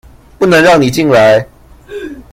[0.39, 1.47] 不能讓你進來